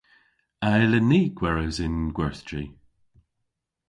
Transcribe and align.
A 0.67 0.69
yllyn 0.83 1.07
ni 1.11 1.21
gweres 1.37 1.77
yn 1.85 1.97
gwerthji? 2.15 2.63